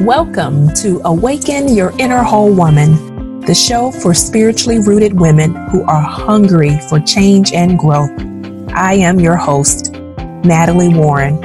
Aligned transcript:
Welcome 0.00 0.74
to 0.74 1.00
Awaken 1.06 1.74
Your 1.74 1.90
Inner 1.98 2.22
Whole 2.22 2.52
Woman, 2.54 3.40
the 3.40 3.54
show 3.54 3.90
for 3.90 4.12
spiritually 4.12 4.78
rooted 4.78 5.18
women 5.18 5.54
who 5.70 5.84
are 5.84 6.02
hungry 6.02 6.78
for 6.90 7.00
change 7.00 7.54
and 7.54 7.78
growth. 7.78 8.10
I 8.74 8.92
am 8.92 9.18
your 9.18 9.36
host, 9.36 9.94
Natalie 10.44 10.92
Warren, 10.92 11.42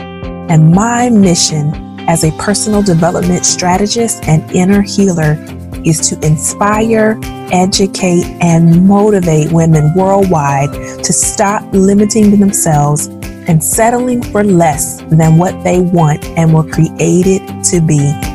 and 0.51 0.69
my 0.69 1.09
mission 1.09 1.73
as 2.09 2.25
a 2.25 2.31
personal 2.33 2.83
development 2.83 3.45
strategist 3.45 4.25
and 4.25 4.51
inner 4.51 4.81
healer 4.81 5.37
is 5.85 6.09
to 6.09 6.19
inspire, 6.25 7.17
educate, 7.53 8.25
and 8.41 8.85
motivate 8.85 9.49
women 9.53 9.93
worldwide 9.95 10.73
to 10.73 11.13
stop 11.13 11.63
limiting 11.71 12.37
themselves 12.37 13.07
and 13.47 13.63
settling 13.63 14.21
for 14.21 14.43
less 14.43 15.01
than 15.03 15.37
what 15.37 15.63
they 15.63 15.79
want 15.79 16.23
and 16.37 16.53
were 16.53 16.69
created 16.69 17.41
to 17.63 17.81
be. 17.81 18.30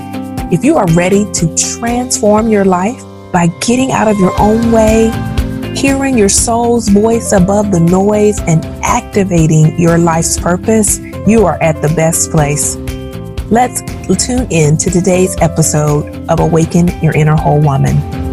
If 0.48 0.64
you 0.64 0.77
are 0.77 0.86
ready 0.92 1.24
to 1.32 1.56
transform 1.56 2.48
your 2.48 2.64
life 2.64 3.02
by 3.32 3.48
getting 3.60 3.91
out 3.91 4.06
of 4.06 4.16
your 4.16 4.32
own 4.41 4.70
way, 4.70 5.10
hearing 5.74 6.16
your 6.16 6.28
soul's 6.28 6.88
voice 6.88 7.32
above 7.32 7.72
the 7.72 7.80
noise, 7.80 8.38
and 8.42 8.64
activating 8.84 9.77
your 9.77 9.98
life's 9.98 10.38
purpose, 10.38 11.00
you 11.27 11.45
are 11.46 11.60
at 11.60 11.82
the 11.82 11.88
best 11.96 12.30
place. 12.30 12.77
Let's 13.50 13.82
tune 14.24 14.46
in 14.50 14.77
to 14.77 14.88
today's 14.88 15.36
episode 15.41 16.28
of 16.28 16.38
Awaken 16.38 16.88
Your 17.02 17.14
Inner 17.16 17.36
Whole 17.36 17.60
Woman. 17.60 18.26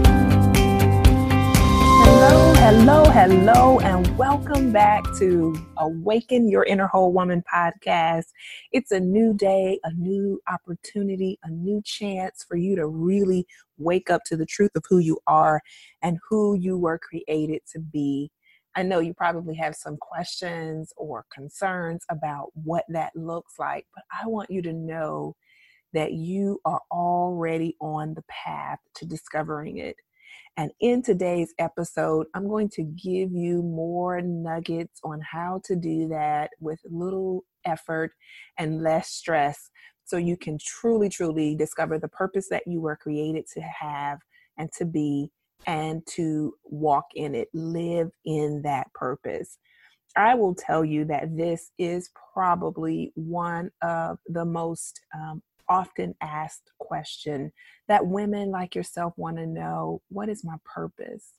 Hello, 2.86 3.06
hello, 3.06 3.80
and 3.80 4.18
welcome 4.18 4.74
back 4.74 5.06
to 5.18 5.56
Awaken 5.78 6.50
Your 6.50 6.66
Inner 6.66 6.88
Whole 6.88 7.14
Woman 7.14 7.42
podcast. 7.50 8.26
It's 8.74 8.92
a 8.92 9.00
new 9.00 9.34
day, 9.34 9.80
a 9.86 9.94
new 9.94 10.42
opportunity, 10.52 11.40
a 11.46 11.50
new 11.50 11.82
chance 11.86 12.44
for 12.46 12.58
you 12.58 12.76
to 12.76 12.88
really 12.88 13.48
wake 13.78 14.10
up 14.10 14.26
to 14.26 14.36
the 14.36 14.46
truth 14.46 14.72
of 14.76 14.84
who 14.90 14.98
you 14.98 15.18
are 15.28 15.62
and 16.02 16.20
who 16.30 16.56
you 16.56 16.78
were 16.78 17.00
created 17.00 17.62
to 17.72 17.80
be. 17.80 18.30
I 18.76 18.84
know 18.84 19.00
you 19.00 19.14
probably 19.14 19.56
have 19.56 19.78
some 19.78 19.96
questions 19.96 20.92
or 20.98 21.24
concerns 21.34 22.04
about 22.12 22.50
what 22.54 22.84
that 22.90 23.16
looks 23.16 23.54
like, 23.58 23.88
but 23.96 24.04
I 24.12 24.28
want 24.28 24.52
you 24.52 24.62
to 24.62 24.74
know 24.74 25.38
that 25.94 26.12
you 26.12 26.60
are 26.66 26.82
already 26.92 27.78
on 27.80 28.14
the 28.14 28.26
path 28.28 28.80
to 28.96 29.06
discovering 29.06 29.78
it. 29.78 29.96
And 30.58 30.72
in 30.80 31.02
today's 31.02 31.54
episode, 31.58 32.28
I'm 32.36 32.48
going 32.48 32.70
to 32.70 32.84
give 32.84 33.32
you 33.32 33.64
more 33.64 34.22
nuggets 34.22 35.00
on 35.04 35.20
how 35.22 35.62
to 35.66 35.76
do 35.76 36.08
that 36.10 36.52
with 36.60 36.80
little 36.86 37.44
effort 37.66 38.12
and 38.60 38.84
less 38.84 39.10
stress 39.10 39.70
so 40.06 40.18
you 40.18 40.38
can 40.38 40.58
truly, 40.64 41.10
truly 41.10 41.56
discover 41.56 41.98
the 41.98 42.08
purpose 42.08 42.50
that 42.50 42.64
you 42.68 42.82
were 42.82 42.96
created 42.96 43.46
to 43.54 43.62
have 43.62 44.20
and 44.58 44.70
to 44.78 44.86
be 44.86 45.32
and 45.66 46.06
to 46.08 46.54
walk 46.66 47.06
in 47.16 47.34
it, 47.34 47.48
live 47.54 48.12
in 48.26 48.62
that 48.64 48.94
purpose. 48.94 49.58
I 50.16 50.36
will 50.36 50.54
tell 50.54 50.86
you 50.86 51.06
that 51.06 51.36
this 51.36 51.72
is 51.80 52.12
probably 52.34 53.12
one 53.16 53.72
of 53.82 54.20
the 54.28 54.46
most 54.46 55.02
um, 55.16 55.42
often 55.74 56.14
asked 56.22 56.72
question 56.78 57.52
that 57.88 58.06
women 58.06 58.52
like 58.52 58.76
yourself 58.76 59.14
want 59.18 59.38
to 59.38 59.48
know 59.48 60.04
what 60.10 60.30
is 60.30 60.44
my 60.44 60.56
purpose? 60.64 61.32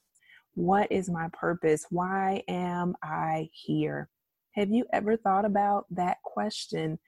What 0.54 0.90
is 0.90 1.08
my 1.08 1.28
purpose? 1.32 1.86
Why 1.88 2.42
am 2.48 2.96
I 3.00 3.48
here? 3.52 4.08
Have 4.56 4.70
you 4.70 4.86
ever 4.92 5.16
thought 5.16 5.44
about 5.44 5.86
that 5.92 6.18
question? 6.24 6.98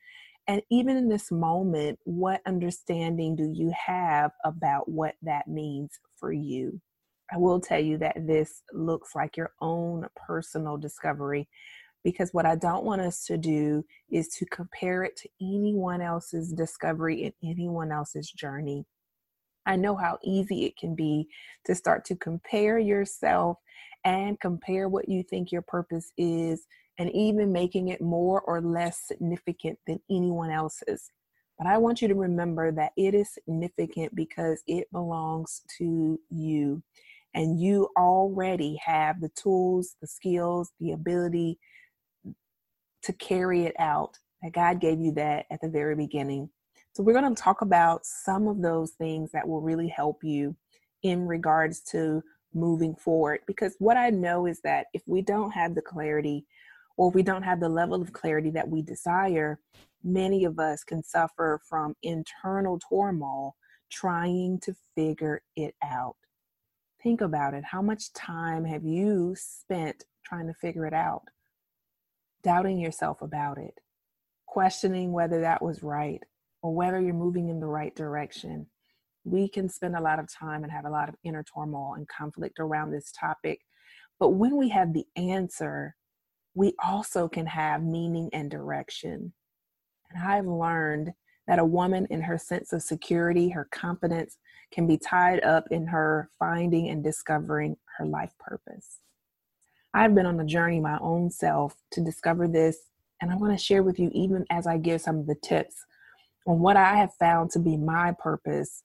And 0.46 0.62
even 0.70 0.96
in 0.96 1.08
this 1.08 1.32
moment, 1.32 1.98
what 2.04 2.42
understanding 2.46 3.34
do 3.34 3.52
you 3.52 3.72
have 3.86 4.30
about 4.44 4.88
what 4.88 5.16
that 5.22 5.48
means 5.48 5.98
for 6.14 6.32
you? 6.32 6.80
I 7.32 7.38
will 7.38 7.60
tell 7.60 7.80
you 7.80 7.98
that 7.98 8.24
this 8.24 8.62
looks 8.72 9.16
like 9.16 9.36
your 9.36 9.50
own 9.60 10.06
personal 10.14 10.76
discovery 10.76 11.48
because 12.06 12.32
what 12.32 12.46
I 12.46 12.54
don't 12.54 12.84
want 12.84 13.00
us 13.00 13.24
to 13.24 13.36
do 13.36 13.84
is 14.12 14.28
to 14.38 14.46
compare 14.46 15.02
it 15.02 15.16
to 15.16 15.28
anyone 15.40 16.00
else's 16.00 16.52
discovery 16.52 17.24
and 17.24 17.32
anyone 17.42 17.90
else's 17.90 18.30
journey. 18.30 18.86
I 19.66 19.74
know 19.74 19.96
how 19.96 20.20
easy 20.22 20.66
it 20.66 20.76
can 20.76 20.94
be 20.94 21.26
to 21.64 21.74
start 21.74 22.04
to 22.04 22.14
compare 22.14 22.78
yourself 22.78 23.56
and 24.04 24.38
compare 24.38 24.88
what 24.88 25.08
you 25.08 25.24
think 25.24 25.50
your 25.50 25.62
purpose 25.62 26.12
is, 26.16 26.68
and 26.96 27.10
even 27.10 27.50
making 27.50 27.88
it 27.88 28.00
more 28.00 28.40
or 28.42 28.60
less 28.60 29.00
significant 29.04 29.76
than 29.88 29.98
anyone 30.08 30.52
else's. 30.52 31.10
But 31.58 31.66
I 31.66 31.76
want 31.76 32.00
you 32.00 32.06
to 32.06 32.14
remember 32.14 32.70
that 32.70 32.92
it 32.96 33.14
is 33.14 33.34
significant 33.34 34.14
because 34.14 34.62
it 34.68 34.86
belongs 34.92 35.62
to 35.78 36.20
you 36.30 36.84
and 37.34 37.60
you 37.60 37.88
already 37.98 38.80
have 38.84 39.20
the 39.20 39.30
tools, 39.30 39.96
the 40.00 40.06
skills, 40.06 40.70
the 40.78 40.92
ability 40.92 41.58
to 43.06 43.12
carry 43.14 43.64
it 43.64 43.74
out. 43.78 44.18
That 44.42 44.52
God 44.52 44.80
gave 44.80 45.00
you 45.00 45.12
that 45.12 45.46
at 45.50 45.60
the 45.60 45.68
very 45.68 45.96
beginning. 45.96 46.50
So, 46.92 47.02
we're 47.02 47.18
going 47.18 47.34
to 47.34 47.42
talk 47.42 47.62
about 47.62 48.04
some 48.04 48.46
of 48.46 48.62
those 48.62 48.92
things 48.92 49.32
that 49.32 49.48
will 49.48 49.60
really 49.60 49.88
help 49.88 50.22
you 50.22 50.54
in 51.02 51.26
regards 51.26 51.80
to 51.80 52.22
moving 52.54 52.94
forward. 52.94 53.40
Because 53.46 53.74
what 53.78 53.96
I 53.96 54.10
know 54.10 54.46
is 54.46 54.60
that 54.62 54.86
if 54.92 55.02
we 55.06 55.22
don't 55.22 55.52
have 55.52 55.74
the 55.74 55.82
clarity 55.82 56.44
or 56.96 57.08
if 57.08 57.14
we 57.14 57.22
don't 57.22 57.42
have 57.42 57.60
the 57.60 57.68
level 57.68 58.00
of 58.00 58.12
clarity 58.12 58.50
that 58.50 58.68
we 58.68 58.82
desire, 58.82 59.58
many 60.02 60.44
of 60.44 60.58
us 60.58 60.82
can 60.84 61.02
suffer 61.02 61.60
from 61.68 61.94
internal 62.02 62.78
turmoil 62.78 63.56
trying 63.90 64.58
to 64.60 64.74
figure 64.94 65.42
it 65.54 65.74
out. 65.84 66.16
Think 67.02 67.20
about 67.20 67.54
it. 67.54 67.64
How 67.64 67.82
much 67.82 68.12
time 68.14 68.64
have 68.64 68.84
you 68.84 69.36
spent 69.38 70.04
trying 70.24 70.46
to 70.46 70.54
figure 70.54 70.86
it 70.86 70.94
out? 70.94 71.22
Doubting 72.46 72.78
yourself 72.78 73.22
about 73.22 73.58
it, 73.58 73.80
questioning 74.46 75.10
whether 75.10 75.40
that 75.40 75.60
was 75.60 75.82
right 75.82 76.22
or 76.62 76.72
whether 76.72 77.00
you're 77.00 77.12
moving 77.12 77.48
in 77.48 77.58
the 77.58 77.66
right 77.66 77.92
direction. 77.96 78.68
We 79.24 79.48
can 79.48 79.68
spend 79.68 79.96
a 79.96 80.00
lot 80.00 80.20
of 80.20 80.32
time 80.32 80.62
and 80.62 80.70
have 80.70 80.84
a 80.84 80.90
lot 80.90 81.08
of 81.08 81.16
inner 81.24 81.42
turmoil 81.42 81.94
and 81.96 82.06
conflict 82.06 82.60
around 82.60 82.92
this 82.92 83.10
topic. 83.10 83.62
But 84.20 84.28
when 84.28 84.56
we 84.56 84.68
have 84.68 84.92
the 84.94 85.06
answer, 85.16 85.96
we 86.54 86.74
also 86.80 87.26
can 87.26 87.46
have 87.46 87.82
meaning 87.82 88.30
and 88.32 88.48
direction. 88.48 89.32
And 90.12 90.22
I've 90.22 90.46
learned 90.46 91.14
that 91.48 91.58
a 91.58 91.64
woman 91.64 92.06
in 92.10 92.22
her 92.22 92.38
sense 92.38 92.72
of 92.72 92.80
security, 92.80 93.48
her 93.48 93.66
confidence, 93.72 94.38
can 94.70 94.86
be 94.86 94.98
tied 94.98 95.42
up 95.42 95.64
in 95.72 95.84
her 95.88 96.30
finding 96.38 96.90
and 96.90 97.02
discovering 97.02 97.76
her 97.98 98.06
life 98.06 98.34
purpose. 98.38 99.00
I've 99.96 100.14
been 100.14 100.26
on 100.26 100.38
a 100.38 100.44
journey 100.44 100.78
my 100.78 100.98
own 101.00 101.30
self 101.30 101.74
to 101.92 102.02
discover 102.02 102.46
this, 102.46 102.76
and 103.22 103.30
I'm 103.30 103.38
going 103.38 103.56
to 103.56 103.62
share 103.62 103.82
with 103.82 103.98
you, 103.98 104.10
even 104.12 104.44
as 104.50 104.66
I 104.66 104.76
give 104.76 105.00
some 105.00 105.16
of 105.18 105.26
the 105.26 105.36
tips 105.42 105.86
on 106.46 106.60
what 106.60 106.76
I 106.76 106.96
have 106.96 107.14
found 107.14 107.50
to 107.52 107.58
be 107.58 107.78
my 107.78 108.14
purpose 108.18 108.82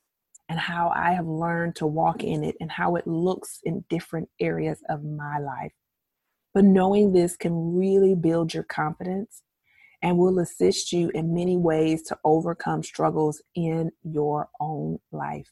and 0.47 0.57
how 0.57 0.89
I 0.95 1.11
have 1.11 1.27
learned 1.27 1.75
to 1.75 1.85
walk 1.85 2.23
in 2.23 2.45
it 2.45 2.55
and 2.61 2.71
how 2.71 2.95
it 2.95 3.05
looks 3.05 3.59
in 3.66 3.83
different 3.89 4.29
areas 4.39 4.81
of 4.88 5.03
my 5.03 5.38
life. 5.38 5.73
But 6.53 6.63
knowing 6.63 7.11
this 7.11 7.35
can 7.35 7.75
really 7.75 8.16
build 8.16 8.53
your 8.53 8.63
confidence 8.63 9.41
and 10.01 10.17
will 10.17 10.39
assist 10.39 10.94
you 10.94 11.09
in 11.09 11.33
many 11.33 11.57
ways 11.57 12.03
to 12.03 12.17
overcome 12.23 12.83
struggles 12.83 13.41
in 13.53 13.91
your 14.03 14.47
own 14.61 15.00
life. 15.11 15.51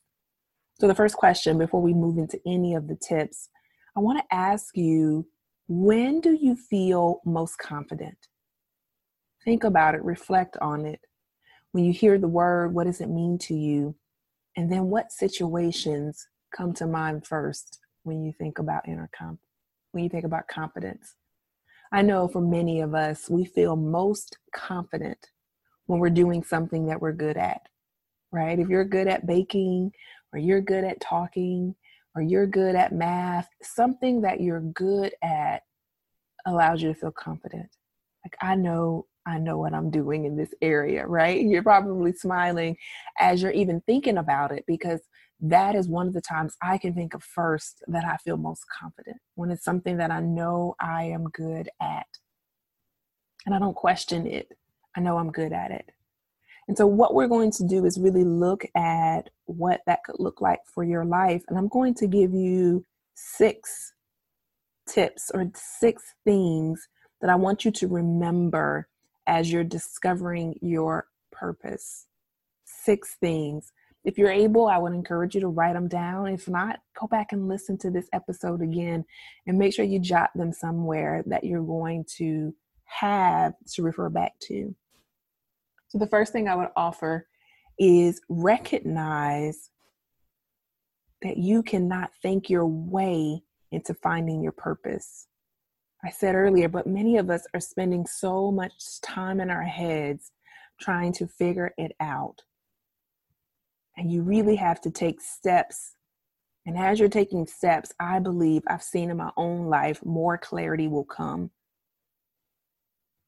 So, 0.80 0.88
the 0.88 0.96
first 0.96 1.18
question 1.18 1.58
before 1.58 1.82
we 1.82 1.94
move 1.94 2.18
into 2.18 2.40
any 2.48 2.76
of 2.76 2.88
the 2.88 2.96
tips, 2.96 3.50
I 3.98 4.00
want 4.00 4.20
to 4.20 4.34
ask 4.34 4.78
you 4.78 5.28
when 5.70 6.20
do 6.20 6.34
you 6.34 6.56
feel 6.56 7.22
most 7.26 7.60
confident? 7.60 8.18
Think 9.46 9.64
about 9.64 9.94
it, 9.94 10.04
reflect 10.04 10.58
on 10.60 10.84
it. 10.84 11.00
When 11.74 11.86
you 11.86 11.94
hear 11.94 12.18
the 12.18 12.28
word, 12.28 12.74
what 12.74 12.88
does 12.88 13.02
it 13.02 13.10
mean 13.10 13.38
to 13.44 13.54
you? 13.54 13.96
And 14.58 14.72
then 14.72 14.86
what 14.86 15.12
situations 15.12 16.28
come 16.58 16.74
to 16.74 16.88
mind 16.88 17.28
first 17.28 17.78
when 18.02 18.24
you 18.24 18.34
think 18.34 18.58
about 18.58 18.88
inner 18.88 19.12
comp 19.16 19.40
when 19.92 20.04
you 20.04 20.10
think 20.10 20.26
about 20.26 20.48
confidence? 20.48 21.16
I 21.92 22.02
know 22.02 22.28
for 22.28 22.42
many 22.42 22.82
of 22.82 22.96
us, 22.96 23.30
we 23.30 23.46
feel 23.46 23.76
most 23.76 24.40
confident 24.56 25.20
when 25.86 26.00
we're 26.00 26.10
doing 26.10 26.44
something 26.44 26.88
that 26.88 27.00
we're 27.00 27.14
good 27.14 27.38
at, 27.38 27.62
right? 28.32 28.58
If 28.58 28.70
you're 28.70 28.86
good 28.86 29.08
at 29.08 29.28
baking, 29.28 29.92
or 30.34 30.40
you're 30.40 30.62
good 30.62 30.84
at 30.84 31.00
talking, 31.00 31.76
or 32.16 32.22
you're 32.22 32.48
good 32.48 32.76
at 32.76 32.94
math, 32.94 33.50
something 33.62 34.22
that 34.22 34.42
you're 34.42 34.62
good 34.62 35.14
at 35.24 35.64
allows 36.46 36.82
you 36.82 36.90
to 36.90 37.00
feel 37.00 37.12
confident. 37.12 37.70
Like, 38.26 38.36
I 38.42 38.56
know, 38.56 39.06
I 39.26 39.38
know 39.38 39.58
what 39.58 39.74
I'm 39.74 39.90
doing 39.90 40.26
in 40.26 40.36
this 40.36 40.54
area, 40.62 41.06
right? 41.06 41.42
You're 41.42 41.64
probably 41.64 42.14
smiling 42.14 42.76
as 43.20 43.42
you're 43.42 43.52
even 43.52 43.82
thinking 43.82 44.18
about 44.18 44.52
it 44.52 44.64
because 44.68 45.02
that 45.42 45.76
is 45.76 45.88
one 45.88 46.08
of 46.08 46.14
the 46.14 46.22
times 46.22 46.58
I 46.62 46.78
can 46.78 46.94
think 46.94 47.14
of 47.14 47.24
first 47.24 47.84
that 47.88 48.04
I 48.04 48.18
feel 48.18 48.38
most 48.38 48.66
confident 48.78 49.18
when 49.36 49.52
it's 49.52 49.64
something 49.64 49.98
that 49.98 50.12
I 50.12 50.20
know 50.20 50.76
I 50.82 51.06
am 51.06 51.26
good 51.30 51.70
at. 51.82 52.08
And 53.46 53.56
I 53.56 53.60
don't 53.60 53.76
question 53.76 54.28
it, 54.28 54.50
I 54.98 55.00
know 55.00 55.18
I'm 55.18 55.32
good 55.32 55.54
at 55.54 55.72
it. 55.72 55.92
And 56.70 56.78
so, 56.78 56.86
what 56.86 57.16
we're 57.16 57.28
going 57.28 57.50
to 57.54 57.64
do 57.64 57.84
is 57.84 58.00
really 58.00 58.24
look 58.24 58.64
at 58.76 59.32
what 59.46 59.82
that 59.88 60.04
could 60.04 60.18
look 60.20 60.40
like 60.40 60.60
for 60.72 60.84
your 60.84 61.04
life. 61.04 61.42
And 61.50 61.58
I'm 61.58 61.68
going 61.68 61.96
to 61.96 62.06
give 62.06 62.32
you 62.32 62.86
six 63.16 63.96
tips 64.88 65.32
or 65.34 65.50
six 65.56 66.04
things 66.26 66.88
that 67.22 67.32
I 67.32 67.36
want 67.36 67.66
you 67.66 67.72
to 67.72 67.88
remember 67.88 68.88
as 69.26 69.52
you're 69.52 69.64
discovering 69.64 70.60
your 70.62 71.08
purpose. 71.32 72.06
Six 72.66 73.16
things. 73.20 73.74
If 74.04 74.20
you're 74.20 74.30
able, 74.30 74.68
I 74.68 74.78
would 74.78 74.94
encourage 74.94 75.34
you 75.34 75.42
to 75.42 75.48
write 75.48 75.74
them 75.74 75.88
down. 75.88 76.28
If 76.28 76.48
not, 76.48 76.82
go 77.00 77.08
back 77.08 77.32
and 77.32 77.48
listen 77.48 77.80
to 77.80 77.90
this 77.90 78.08
episode 78.14 78.62
again 78.62 79.06
and 79.48 79.58
make 79.58 79.74
sure 79.74 79.86
you 79.86 79.98
jot 79.98 80.30
them 80.36 80.54
somewhere 80.54 81.24
that 81.26 81.44
you're 81.44 81.64
going 81.66 82.06
to 82.18 82.54
have 82.84 83.56
to 83.74 83.82
refer 83.82 84.10
back 84.10 84.34
to. 84.42 84.76
So, 85.90 85.98
the 85.98 86.08
first 86.08 86.32
thing 86.32 86.48
I 86.48 86.56
would 86.56 86.70
offer 86.76 87.28
is 87.78 88.22
recognize 88.30 89.72
that 91.22 91.38
you 91.38 91.64
cannot 91.64 92.12
think 92.22 92.50
your 92.50 92.66
way 92.66 93.42
into 93.72 93.94
finding 93.94 94.42
your 94.42 94.52
purpose. 94.52 95.28
I 96.04 96.12
said 96.12 96.36
earlier, 96.36 96.70
but 96.70 96.88
many 96.88 97.18
of 97.18 97.30
us 97.30 97.46
are 97.54 97.60
spending 97.60 98.06
so 98.06 98.52
much 98.52 99.02
time 99.02 99.42
in 99.42 99.50
our 99.50 99.64
heads 99.64 100.32
trying 100.80 101.12
to 101.14 101.28
figure 101.28 101.74
it 101.78 101.92
out. 102.00 102.44
And 103.98 104.12
you 104.12 104.22
really 104.24 104.56
have 104.56 104.80
to 104.82 104.92
take 104.92 105.20
steps. 105.20 105.96
And 106.66 106.78
as 106.78 107.00
you're 107.00 107.10
taking 107.10 107.46
steps, 107.48 107.92
I 108.00 108.20
believe 108.20 108.62
I've 108.68 108.84
seen 108.84 109.10
in 109.10 109.18
my 109.18 109.32
own 109.36 109.66
life 109.66 110.06
more 110.06 110.38
clarity 110.38 110.88
will 110.88 111.04
come. 111.04 111.52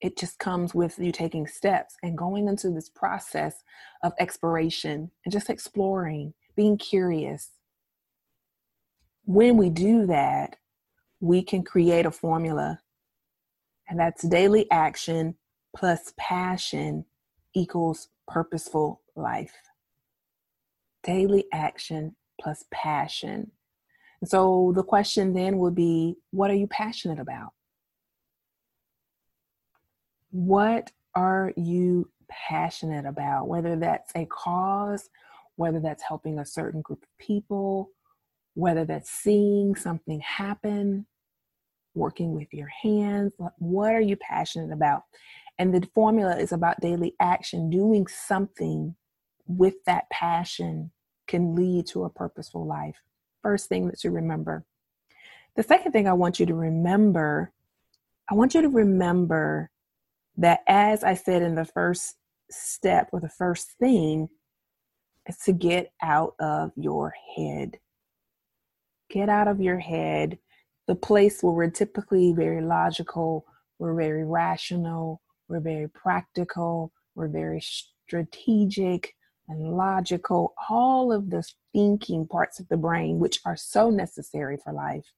It 0.01 0.17
just 0.17 0.39
comes 0.39 0.73
with 0.73 0.97
you 0.97 1.11
taking 1.11 1.45
steps 1.45 1.95
and 2.01 2.17
going 2.17 2.47
into 2.47 2.71
this 2.71 2.89
process 2.89 3.63
of 4.03 4.13
exploration 4.19 5.11
and 5.23 5.31
just 5.31 5.49
exploring, 5.49 6.33
being 6.55 6.77
curious. 6.77 7.51
When 9.25 9.57
we 9.57 9.69
do 9.69 10.07
that, 10.07 10.57
we 11.19 11.43
can 11.43 11.63
create 11.63 12.07
a 12.07 12.11
formula, 12.11 12.79
and 13.87 13.99
that's 13.99 14.23
daily 14.23 14.69
action 14.71 15.35
plus 15.75 16.13
passion 16.17 17.05
equals 17.53 18.09
purposeful 18.27 19.01
life. 19.15 19.53
Daily 21.03 21.45
action 21.53 22.15
plus 22.39 22.65
passion. 22.71 23.51
And 24.21 24.29
so 24.29 24.71
the 24.75 24.83
question 24.83 25.33
then 25.33 25.59
would 25.59 25.75
be 25.75 26.15
what 26.31 26.49
are 26.49 26.55
you 26.55 26.67
passionate 26.67 27.19
about? 27.19 27.53
What 30.31 30.91
are 31.13 31.53
you 31.55 32.09
passionate 32.29 33.05
about? 33.05 33.47
Whether 33.47 33.75
that's 33.75 34.11
a 34.15 34.25
cause, 34.25 35.09
whether 35.55 35.79
that's 35.79 36.03
helping 36.03 36.39
a 36.39 36.45
certain 36.45 36.81
group 36.81 37.03
of 37.03 37.17
people, 37.17 37.91
whether 38.53 38.85
that's 38.85 39.09
seeing 39.09 39.75
something 39.75 40.19
happen, 40.21 41.05
working 41.93 42.33
with 42.33 42.47
your 42.53 42.69
hands. 42.81 43.33
What 43.57 43.93
are 43.93 44.01
you 44.01 44.15
passionate 44.15 44.73
about? 44.73 45.03
And 45.59 45.73
the 45.73 45.87
formula 45.93 46.37
is 46.37 46.51
about 46.51 46.79
daily 46.79 47.13
action. 47.19 47.69
Doing 47.69 48.07
something 48.07 48.95
with 49.47 49.75
that 49.85 50.09
passion 50.09 50.91
can 51.27 51.55
lead 51.55 51.87
to 51.87 52.05
a 52.05 52.09
purposeful 52.09 52.65
life. 52.65 52.95
First 53.41 53.69
thing 53.69 53.87
that 53.87 54.03
you 54.03 54.11
remember. 54.11 54.65
The 55.55 55.63
second 55.63 55.91
thing 55.91 56.07
I 56.07 56.13
want 56.13 56.39
you 56.39 56.45
to 56.45 56.53
remember, 56.53 57.51
I 58.29 58.35
want 58.35 58.53
you 58.53 58.61
to 58.61 58.69
remember 58.69 59.69
that 60.37 60.61
as 60.67 61.03
I 61.03 61.13
said 61.13 61.41
in 61.41 61.55
the 61.55 61.65
first 61.65 62.15
step 62.49 63.09
or 63.11 63.19
the 63.19 63.29
first 63.29 63.71
thing, 63.79 64.29
is 65.27 65.37
to 65.45 65.53
get 65.53 65.91
out 66.01 66.33
of 66.39 66.71
your 66.75 67.13
head. 67.35 67.77
Get 69.09 69.29
out 69.29 69.47
of 69.47 69.61
your 69.61 69.79
head 69.79 70.39
the 70.87 70.95
place 70.95 71.41
where 71.41 71.53
we're 71.53 71.69
typically 71.69 72.33
very 72.33 72.61
logical, 72.61 73.45
we're 73.79 73.95
very 73.95 74.25
rational, 74.25 75.21
we're 75.47 75.59
very 75.61 75.87
practical, 75.87 76.91
we're 77.15 77.27
very 77.27 77.61
strategic 77.61 79.15
and 79.47 79.73
logical, 79.75 80.53
all 80.69 81.11
of 81.11 81.29
the 81.29 81.43
thinking 81.73 82.27
parts 82.27 82.59
of 82.59 82.67
the 82.69 82.77
brain, 82.77 83.19
which 83.19 83.39
are 83.45 83.55
so 83.55 83.89
necessary 83.89 84.57
for 84.63 84.73
life. 84.73 85.13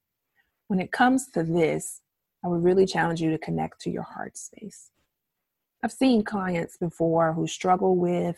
When 0.68 0.80
it 0.80 0.92
comes 0.92 1.28
to 1.32 1.44
this, 1.44 2.02
I 2.44 2.50
would 2.50 2.64
really 2.64 2.86
challenge 2.86 3.22
you 3.22 3.32
to 3.32 3.38
connect 3.38 3.82
to 3.82 3.90
your 3.90 4.04
heart 4.04 4.38
space. 4.38 4.92
I've 5.84 5.92
seen 5.92 6.24
clients 6.24 6.78
before 6.78 7.34
who 7.34 7.46
struggle 7.46 7.98
with 7.98 8.38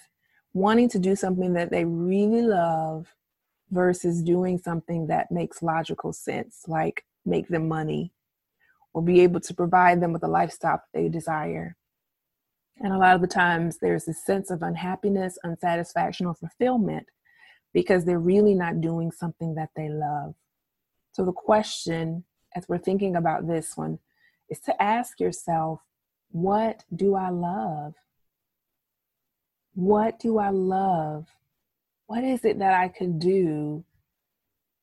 wanting 0.54 0.90
to 0.90 1.00
do 1.00 1.16
something 1.16 1.54
that 1.54 1.70
they 1.70 1.86
really 1.86 2.42
love 2.42 3.08
versus 3.70 4.24
doing 4.24 4.58
something 4.58 5.08
that 5.08 5.32
makes 5.32 5.62
logical 5.62 6.12
sense, 6.12 6.64
like 6.68 7.06
make 7.24 7.48
them 7.48 7.68
money 7.68 8.12
or 8.94 9.04
be 9.04 9.22
able 9.22 9.42
to 9.42 9.54
provide 9.54 10.02
them 10.02 10.12
with 10.12 10.24
a 10.24 10.28
lifestyle 10.28 10.82
they 10.94 11.08
desire. 11.08 11.76
And 12.80 12.92
a 12.92 12.98
lot 12.98 13.16
of 13.16 13.22
the 13.22 13.28
times 13.28 13.78
there's 13.78 14.08
a 14.08 14.14
sense 14.14 14.50
of 14.50 14.64
unhappiness, 14.64 15.38
unsatisfaction, 15.44 16.26
or 16.26 16.34
fulfillment 16.34 17.06
because 17.74 18.06
they're 18.06 18.20
really 18.20 18.56
not 18.56 18.82
doing 18.82 19.12
something 19.12 19.54
that 19.56 19.70
they 19.76 19.90
love. 19.90 20.34
So 21.12 21.24
the 21.24 21.32
question, 21.32 22.24
as 22.56 22.68
we're 22.68 22.80
thinking 22.80 23.16
about 23.16 23.48
this 23.48 23.78
one, 23.78 24.00
is 24.50 24.60
to 24.62 24.82
ask 24.82 25.20
yourself, 25.20 25.82
what 26.36 26.84
do 26.96 27.16
I 27.16 27.30
love? 27.30 27.96
What 29.74 30.20
do 30.20 30.38
I 30.38 30.50
love? 30.50 31.28
What 32.08 32.24
is 32.24 32.46
it 32.46 32.60
that 32.60 32.74
I 32.74 32.88
could 32.88 33.20
do 33.20 33.84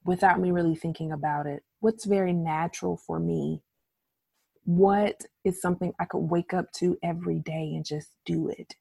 without 0.04 0.40
me 0.40 0.50
really 0.50 0.74
thinking 0.74 1.12
about 1.12 1.46
it? 1.46 1.62
what's 1.82 2.04
very 2.04 2.32
natural 2.32 2.96
for 2.96 3.18
me 3.18 3.60
what 4.64 5.24
is 5.44 5.60
something 5.60 5.92
i 5.98 6.04
could 6.04 6.30
wake 6.30 6.54
up 6.54 6.70
to 6.72 6.96
every 7.02 7.40
day 7.40 7.72
and 7.74 7.84
just 7.84 8.12
do 8.24 8.48
it 8.48 8.76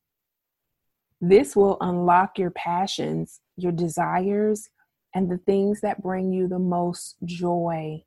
this 1.19 1.55
will 1.55 1.77
unlock 1.81 2.37
your 2.37 2.51
passions 2.51 3.41
your 3.57 3.71
desires 3.71 4.69
and 5.15 5.29
the 5.29 5.39
things 5.39 5.81
that 5.81 6.01
bring 6.01 6.31
you 6.31 6.47
the 6.47 6.59
most 6.59 7.15
joy 7.25 7.99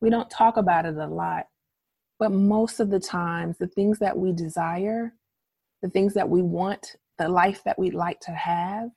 we 0.00 0.08
don't 0.08 0.30
talk 0.30 0.56
about 0.56 0.86
it 0.86 0.96
a 0.96 1.06
lot 1.06 1.44
but 2.18 2.32
most 2.32 2.80
of 2.80 2.90
the 2.90 3.00
times 3.00 3.56
the 3.58 3.66
things 3.66 3.98
that 3.98 4.16
we 4.16 4.32
desire 4.32 5.14
the 5.82 5.90
things 5.90 6.14
that 6.14 6.28
we 6.28 6.42
want 6.42 6.96
the 7.18 7.28
life 7.28 7.62
that 7.64 7.78
we'd 7.78 7.94
like 7.94 8.20
to 8.20 8.32
have 8.32 8.90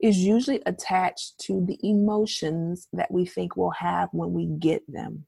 is 0.00 0.18
usually 0.18 0.62
attached 0.66 1.38
to 1.38 1.64
the 1.66 1.78
emotions 1.82 2.88
that 2.92 3.10
we 3.10 3.26
think 3.26 3.56
we'll 3.56 3.70
have 3.70 4.08
when 4.12 4.32
we 4.32 4.46
get 4.46 4.82
them. 4.88 5.26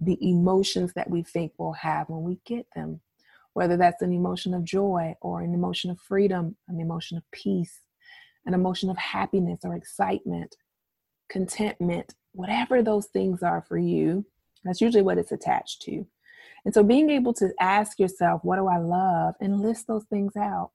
The 0.00 0.18
emotions 0.20 0.92
that 0.94 1.08
we 1.08 1.22
think 1.22 1.52
we'll 1.56 1.72
have 1.72 2.08
when 2.08 2.22
we 2.22 2.38
get 2.44 2.66
them, 2.74 3.00
whether 3.54 3.76
that's 3.76 4.02
an 4.02 4.12
emotion 4.12 4.52
of 4.52 4.64
joy 4.64 5.14
or 5.22 5.40
an 5.40 5.54
emotion 5.54 5.90
of 5.90 5.98
freedom, 6.00 6.56
an 6.68 6.80
emotion 6.80 7.16
of 7.16 7.24
peace, 7.32 7.80
an 8.44 8.52
emotion 8.52 8.90
of 8.90 8.98
happiness 8.98 9.60
or 9.64 9.74
excitement, 9.74 10.54
contentment, 11.30 12.14
whatever 12.32 12.82
those 12.82 13.06
things 13.06 13.42
are 13.42 13.64
for 13.66 13.78
you, 13.78 14.26
that's 14.64 14.80
usually 14.80 15.02
what 15.02 15.18
it's 15.18 15.32
attached 15.32 15.82
to. 15.82 16.06
And 16.64 16.72
so 16.72 16.82
being 16.82 17.10
able 17.10 17.34
to 17.34 17.50
ask 17.60 17.98
yourself, 17.98 18.40
what 18.42 18.56
do 18.56 18.66
I 18.66 18.78
love? 18.78 19.34
And 19.40 19.60
list 19.60 19.86
those 19.86 20.04
things 20.04 20.34
out 20.36 20.70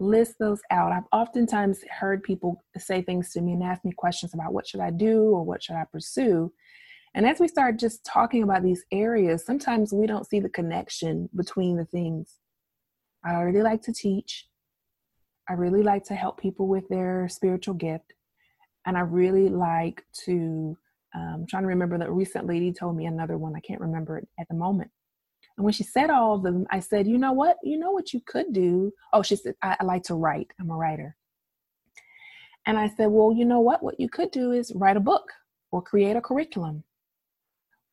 list 0.00 0.36
those 0.38 0.60
out. 0.70 0.92
I've 0.92 1.08
oftentimes 1.12 1.80
heard 1.90 2.22
people 2.22 2.62
say 2.76 3.02
things 3.02 3.32
to 3.32 3.40
me 3.40 3.52
and 3.52 3.62
ask 3.62 3.84
me 3.84 3.92
questions 3.92 4.34
about 4.34 4.52
what 4.52 4.66
should 4.66 4.80
I 4.80 4.90
do 4.90 5.22
or 5.30 5.44
what 5.44 5.62
should 5.62 5.76
I 5.76 5.84
pursue. 5.90 6.52
And 7.14 7.26
as 7.26 7.40
we 7.40 7.48
start 7.48 7.78
just 7.78 8.04
talking 8.04 8.42
about 8.42 8.62
these 8.62 8.84
areas, 8.92 9.44
sometimes 9.44 9.92
we 9.92 10.06
don't 10.06 10.26
see 10.26 10.40
the 10.40 10.48
connection 10.48 11.28
between 11.34 11.76
the 11.76 11.86
things. 11.86 12.36
I 13.24 13.40
really 13.40 13.62
like 13.62 13.82
to 13.82 13.92
teach. 13.92 14.46
I 15.48 15.54
really 15.54 15.82
like 15.82 16.04
to 16.04 16.14
help 16.14 16.40
people 16.40 16.68
with 16.68 16.86
their 16.88 17.28
spiritual 17.28 17.74
gift. 17.74 18.12
And 18.86 18.96
I 18.96 19.00
really 19.00 19.48
like 19.48 20.04
to, 20.26 20.76
um, 21.14 21.34
I'm 21.34 21.46
trying 21.46 21.62
to 21.62 21.68
remember 21.68 21.98
that 21.98 22.10
recent 22.10 22.46
lady 22.46 22.72
told 22.72 22.96
me 22.96 23.06
another 23.06 23.38
one. 23.38 23.54
I 23.56 23.60
can't 23.60 23.80
remember 23.80 24.18
it 24.18 24.28
at 24.38 24.46
the 24.48 24.54
moment. 24.54 24.90
And 25.56 25.64
when 25.64 25.72
she 25.72 25.82
said 25.82 26.10
all 26.10 26.34
of 26.34 26.42
them, 26.42 26.66
I 26.70 26.80
said, 26.80 27.06
you 27.06 27.18
know 27.18 27.32
what? 27.32 27.56
You 27.62 27.78
know 27.78 27.90
what 27.90 28.12
you 28.12 28.20
could 28.26 28.52
do? 28.52 28.92
Oh, 29.12 29.22
she 29.22 29.36
said, 29.36 29.54
I, 29.62 29.76
I 29.80 29.84
like 29.84 30.04
to 30.04 30.14
write. 30.14 30.52
I'm 30.60 30.70
a 30.70 30.76
writer. 30.76 31.16
And 32.66 32.78
I 32.78 32.88
said, 32.88 33.06
well, 33.06 33.32
you 33.32 33.44
know 33.44 33.60
what? 33.60 33.82
What 33.82 33.98
you 33.98 34.08
could 34.08 34.30
do 34.30 34.52
is 34.52 34.72
write 34.74 34.96
a 34.96 35.00
book 35.00 35.32
or 35.72 35.82
create 35.82 36.16
a 36.16 36.20
curriculum. 36.20 36.84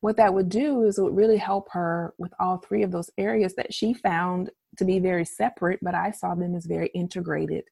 What 0.02 0.18
that 0.18 0.34
would 0.34 0.50
do 0.50 0.84
is 0.84 1.00
it 1.00 1.04
would 1.04 1.16
really 1.16 1.38
help 1.38 1.70
her 1.72 2.14
with 2.18 2.34
all 2.40 2.58
three 2.58 2.84
of 2.84 2.92
those 2.92 3.10
areas 3.18 3.56
that 3.56 3.74
she 3.74 3.94
found 3.94 4.52
to 4.78 4.86
be 4.86 5.00
very 5.00 5.26
separate, 5.26 5.80
but 5.82 5.96
I 5.96 6.12
saw 6.12 6.36
them 6.36 6.56
as 6.56 6.66
very 6.66 6.88
integrated. 6.94 7.64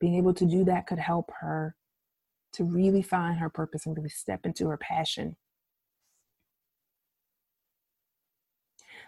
Being 0.00 0.16
able 0.16 0.34
to 0.34 0.44
do 0.44 0.64
that 0.64 0.86
could 0.86 0.98
help 0.98 1.30
her 1.40 1.76
to 2.54 2.64
really 2.64 3.02
find 3.02 3.38
her 3.38 3.50
purpose 3.50 3.86
and 3.86 3.96
really 3.96 4.08
step 4.08 4.40
into 4.44 4.68
her 4.68 4.76
passion. 4.76 5.36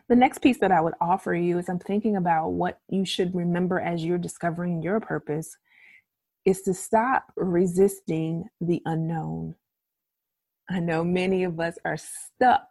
The 0.09 0.17
next 0.17 0.39
piece 0.39 0.59
that 0.61 0.73
I 0.73 0.81
would 0.81 0.95
offer 1.01 1.35
you 1.35 1.59
is 1.59 1.69
I'm 1.69 1.79
thinking 1.79 2.17
about 2.17 2.51
what 2.51 2.81
you 2.89 3.05
should 3.05 3.35
remember 3.35 3.79
as 3.79 4.05
you're 4.05 4.19
discovering 4.19 4.83
your 4.83 5.01
purpose 5.01 5.57
is 6.47 6.63
to 6.63 6.73
stop 6.73 7.25
resisting 7.37 8.45
the 8.61 8.81
unknown. 8.87 9.55
I 10.71 10.81
know 10.81 11.05
many 11.05 11.45
of 11.45 11.61
us 11.61 11.79
are 11.85 11.99
stuck 11.99 12.67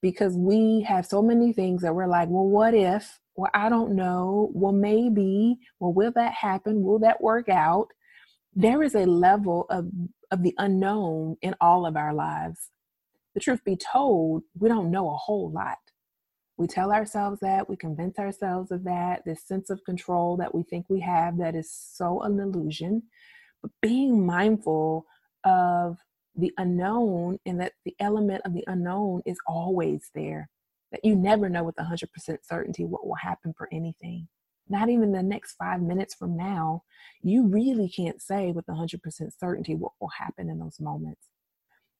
because 0.00 0.36
we 0.36 0.84
have 0.88 1.04
so 1.04 1.22
many 1.22 1.52
things 1.52 1.82
that 1.82 1.94
we're 1.94 2.06
like, 2.06 2.28
well, 2.30 2.46
what 2.46 2.74
if? 2.74 3.18
Well, 3.36 3.50
I 3.54 3.68
don't 3.68 3.94
know. 3.94 4.50
Well, 4.54 4.72
maybe. 4.72 5.58
Well, 5.78 5.92
will 5.92 6.12
that 6.12 6.32
happen? 6.32 6.82
Will 6.82 6.98
that 7.00 7.22
work 7.22 7.48
out? 7.48 7.88
There 8.54 8.82
is 8.82 8.94
a 8.94 9.06
level 9.06 9.66
of, 9.70 9.88
of 10.30 10.42
the 10.42 10.54
unknown 10.58 11.36
in 11.42 11.54
all 11.60 11.86
of 11.86 11.96
our 11.96 12.12
lives. 12.12 12.70
The 13.34 13.40
truth 13.40 13.64
be 13.64 13.76
told, 13.76 14.42
we 14.58 14.68
don't 14.68 14.90
know 14.90 15.10
a 15.10 15.16
whole 15.16 15.50
lot. 15.50 15.78
We 16.56 16.66
tell 16.66 16.92
ourselves 16.92 17.40
that, 17.40 17.68
we 17.68 17.76
convince 17.76 18.18
ourselves 18.18 18.70
of 18.70 18.84
that, 18.84 19.22
this 19.24 19.46
sense 19.46 19.70
of 19.70 19.82
control 19.84 20.36
that 20.38 20.54
we 20.54 20.62
think 20.64 20.86
we 20.88 21.00
have 21.00 21.38
that 21.38 21.54
is 21.54 21.72
so 21.72 22.20
an 22.22 22.38
illusion. 22.38 23.04
But 23.62 23.70
being 23.80 24.26
mindful 24.26 25.06
of 25.44 25.98
the 26.34 26.52
unknown 26.58 27.38
and 27.46 27.60
that 27.60 27.72
the 27.84 27.94
element 28.00 28.42
of 28.44 28.52
the 28.52 28.64
unknown 28.66 29.22
is 29.24 29.38
always 29.46 30.10
there. 30.14 30.48
That 30.92 31.04
you 31.04 31.14
never 31.14 31.48
know 31.48 31.62
with 31.62 31.76
100% 31.76 32.08
certainty 32.42 32.84
what 32.84 33.06
will 33.06 33.14
happen 33.14 33.54
for 33.56 33.68
anything. 33.72 34.28
Not 34.70 34.88
even 34.88 35.12
the 35.12 35.22
next 35.22 35.56
five 35.56 35.82
minutes 35.82 36.14
from 36.14 36.36
now, 36.36 36.84
you 37.22 37.46
really 37.46 37.88
can't 37.88 38.22
say 38.22 38.52
with 38.52 38.66
100% 38.66 39.00
certainty 39.38 39.74
what 39.74 39.92
will 40.00 40.08
happen 40.08 40.48
in 40.48 40.60
those 40.60 40.80
moments. 40.80 41.26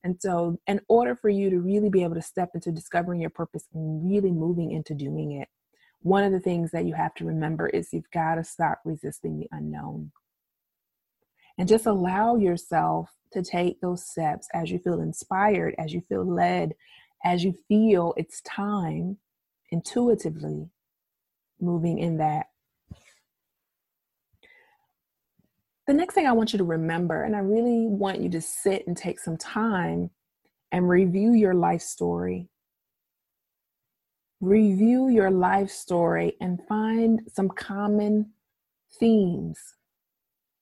And 0.05 0.17
so, 0.19 0.59
in 0.67 0.81
order 0.89 1.15
for 1.15 1.29
you 1.29 1.51
to 1.51 1.61
really 1.61 1.91
be 1.91 2.05
able 2.05 2.15
to 2.15 2.23
step 2.23 2.51
into 2.55 2.73
discovering 2.73 3.21
your 3.21 3.31
purpose 3.31 3.67
and 3.75 4.09
really 4.09 4.31
moving 4.31 4.71
into 4.71 4.95
doing 4.95 5.33
it, 5.33 5.49
one 6.01 6.25
of 6.25 6.33
the 6.33 6.41
things 6.41 6.71
that 6.71 6.87
you 6.87 6.95
have 6.95 7.15
to 7.17 7.27
remember 7.27 7.69
is 7.69 7.93
you've 7.93 8.11
got 8.13 8.37
to 8.37 8.45
stop 8.45 8.81
resisting 8.85 9.39
the 9.39 9.49
unknown. 9.53 10.13
And 11.59 11.69
just 11.69 11.85
allow 11.85 12.37
yourself 12.37 13.11
to 13.33 13.43
take 13.43 13.81
those 13.81 14.09
steps 14.09 14.49
as 14.55 14.71
you 14.71 14.79
feel 14.79 15.01
inspired, 15.01 15.75
as 15.77 15.93
you 15.93 16.03
feel 16.09 16.25
led, 16.25 16.75
as 17.25 17.45
you 17.45 17.55
feel 17.69 18.15
it's 18.17 18.41
time 18.43 19.19
intuitively 19.71 20.71
moving 21.61 21.99
in 21.99 22.17
that. 22.19 22.47
The 25.91 25.97
next 25.97 26.15
thing 26.15 26.29
I 26.29 26.33
want 26.33 26.53
you 26.53 26.59
to 26.59 26.65
remember, 26.65 27.25
and 27.25 27.35
I 27.35 27.41
really 27.41 27.89
want 27.89 28.21
you 28.21 28.29
to 28.31 28.41
sit 28.41 28.87
and 28.87 28.97
take 28.97 29.19
some 29.19 29.37
time 29.37 30.11
and 30.71 30.89
review 30.89 31.33
your 31.33 31.53
life 31.53 31.83
story. 31.83 32.49
Review 34.41 35.09
your 35.09 35.33
life 35.33 35.69
story 35.69 36.37
and 36.41 36.61
find 36.69 37.23
some 37.27 37.49
common 37.49 38.31
themes 39.01 39.59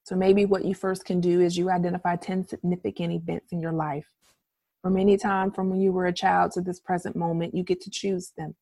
so 0.09 0.15
maybe 0.15 0.45
what 0.45 0.65
you 0.65 0.73
first 0.73 1.05
can 1.05 1.21
do 1.21 1.39
is 1.39 1.55
you 1.55 1.69
identify 1.69 2.15
10 2.15 2.47
significant 2.47 3.13
events 3.13 3.51
in 3.51 3.61
your 3.61 3.73
life. 3.73 4.07
From 4.81 4.97
any 4.97 5.15
time 5.15 5.51
from 5.51 5.69
when 5.69 5.79
you 5.79 5.91
were 5.91 6.07
a 6.07 6.11
child 6.11 6.53
to 6.53 6.61
this 6.61 6.79
present 6.79 7.15
moment, 7.15 7.53
you 7.53 7.61
get 7.61 7.79
to 7.81 7.91
choose 7.91 8.31
them. 8.35 8.55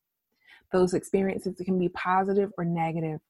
Those 0.74 0.94
experiences 0.94 1.56
can 1.64 1.80
be 1.80 1.88
positive 1.88 2.52
or 2.58 2.66
negative. 2.66 3.22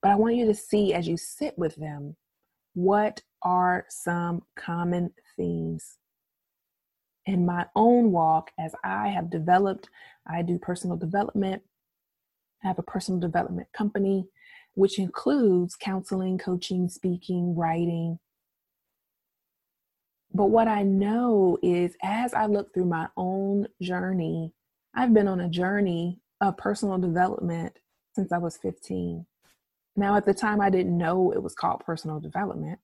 But 0.00 0.12
I 0.12 0.14
want 0.14 0.36
you 0.36 0.46
to 0.46 0.54
see 0.54 0.94
as 0.94 1.06
you 1.06 1.18
sit 1.18 1.58
with 1.58 1.76
them, 1.76 2.16
what 2.74 3.22
are 3.42 3.86
some 3.88 4.42
common 4.56 5.12
themes? 5.36 5.96
In 7.26 7.46
my 7.46 7.66
own 7.74 8.12
walk, 8.12 8.50
as 8.58 8.74
I 8.84 9.08
have 9.08 9.30
developed, 9.30 9.88
I 10.26 10.42
do 10.42 10.58
personal 10.58 10.96
development. 10.96 11.62
I 12.62 12.68
have 12.68 12.78
a 12.78 12.82
personal 12.82 13.20
development 13.20 13.68
company 13.72 14.26
which 14.74 14.98
includes 14.98 15.76
counseling, 15.76 16.36
coaching, 16.36 16.88
speaking, 16.88 17.54
writing. 17.54 18.18
But 20.32 20.46
what 20.46 20.66
I 20.66 20.82
know 20.82 21.58
is 21.62 21.96
as 22.02 22.34
I 22.34 22.46
look 22.46 22.74
through 22.74 22.86
my 22.86 23.08
own 23.16 23.68
journey, 23.80 24.52
I've 24.92 25.14
been 25.14 25.28
on 25.28 25.40
a 25.40 25.48
journey 25.48 26.18
of 26.40 26.56
personal 26.56 26.98
development 26.98 27.78
since 28.14 28.32
I 28.32 28.38
was 28.38 28.56
15. 28.56 29.26
Now, 29.96 30.16
at 30.16 30.26
the 30.26 30.34
time, 30.34 30.60
I 30.60 30.70
didn't 30.70 30.96
know 30.96 31.32
it 31.32 31.42
was 31.42 31.54
called 31.54 31.84
personal 31.84 32.20
development, 32.20 32.80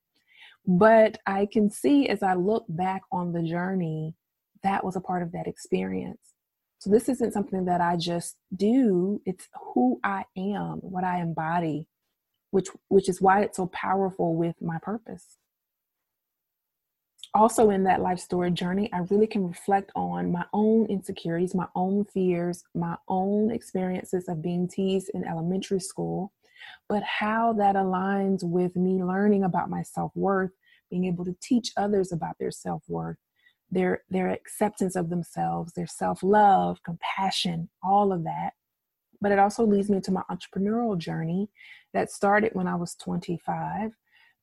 but 0.66 1.18
I 1.26 1.46
can 1.46 1.70
see 1.70 2.08
as 2.08 2.22
I 2.22 2.34
look 2.34 2.64
back 2.68 3.02
on 3.10 3.32
the 3.32 3.42
journey, 3.42 4.14
that 4.62 4.84
was 4.84 4.96
a 4.96 5.00
part 5.00 5.22
of 5.22 5.32
that 5.32 5.46
experience. 5.46 6.34
So 6.78 6.88
this 6.88 7.08
isn't 7.08 7.32
something 7.32 7.66
that 7.66 7.80
I 7.80 7.96
just 7.96 8.36
do, 8.56 9.20
it's 9.26 9.48
who 9.74 10.00
I 10.02 10.24
am, 10.36 10.78
what 10.78 11.04
I 11.04 11.20
embody, 11.20 11.88
which 12.52 12.68
which 12.88 13.08
is 13.08 13.20
why 13.20 13.42
it's 13.42 13.58
so 13.58 13.66
powerful 13.66 14.34
with 14.34 14.56
my 14.62 14.78
purpose. 14.80 15.36
Also 17.34 17.70
in 17.70 17.84
that 17.84 18.00
life 18.00 18.18
story 18.18 18.50
journey, 18.50 18.90
I 18.92 19.00
really 19.10 19.26
can 19.26 19.46
reflect 19.46 19.92
on 19.94 20.32
my 20.32 20.44
own 20.52 20.86
insecurities, 20.86 21.54
my 21.54 21.68
own 21.76 22.04
fears, 22.06 22.64
my 22.74 22.96
own 23.08 23.50
experiences 23.50 24.28
of 24.28 24.42
being 24.42 24.66
teased 24.66 25.10
in 25.14 25.24
elementary 25.24 25.80
school, 25.80 26.32
but 26.88 27.02
how 27.02 27.52
that 27.54 27.76
aligns 27.76 28.42
with 28.42 28.76
me 28.76 29.02
learning 29.02 29.44
about 29.44 29.70
my 29.70 29.82
self-worth, 29.82 30.52
being 30.90 31.04
able 31.04 31.24
to 31.24 31.36
teach 31.40 31.72
others 31.76 32.12
about 32.12 32.36
their 32.38 32.50
self-worth 32.50 33.16
their 33.70 34.02
their 34.10 34.28
acceptance 34.28 34.96
of 34.96 35.10
themselves, 35.10 35.72
their 35.72 35.86
self-love, 35.86 36.82
compassion, 36.82 37.68
all 37.82 38.12
of 38.12 38.24
that. 38.24 38.50
But 39.20 39.32
it 39.32 39.38
also 39.38 39.64
leads 39.64 39.90
me 39.90 40.00
to 40.00 40.12
my 40.12 40.22
entrepreneurial 40.30 40.98
journey 40.98 41.48
that 41.92 42.10
started 42.10 42.52
when 42.54 42.66
I 42.66 42.74
was 42.74 42.94
25. 42.96 43.92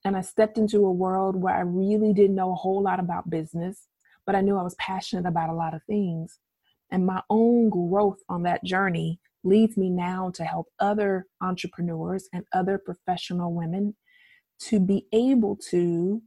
And 0.06 0.16
I 0.16 0.22
stepped 0.22 0.58
into 0.58 0.86
a 0.86 0.92
world 0.92 1.36
where 1.36 1.56
I 1.56 1.62
really 1.62 2.14
didn't 2.14 2.36
know 2.36 2.52
a 2.52 2.56
whole 2.56 2.82
lot 2.82 3.00
about 3.00 3.30
business, 3.30 3.88
but 4.26 4.36
I 4.36 4.42
knew 4.42 4.58
I 4.58 4.64
was 4.64 4.76
passionate 4.76 5.26
about 5.26 5.50
a 5.50 5.56
lot 5.56 5.74
of 5.74 5.82
things. 5.84 6.40
And 6.92 7.06
my 7.06 7.22
own 7.30 7.70
growth 7.70 8.20
on 8.30 8.44
that 8.44 8.64
journey 8.64 9.20
leads 9.44 9.78
me 9.78 9.90
now 9.90 10.32
to 10.32 10.44
help 10.44 10.68
other 10.80 11.28
entrepreneurs 11.42 12.28
and 12.34 12.46
other 12.54 12.78
professional 12.78 13.54
women 13.54 13.96
to 14.60 14.80
be 14.80 15.06
able 15.14 15.56
to 15.56 16.22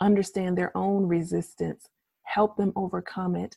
understand 0.00 0.56
their 0.56 0.76
own 0.76 1.06
resistance 1.06 1.88
help 2.30 2.56
them 2.56 2.72
overcome 2.76 3.34
it, 3.34 3.56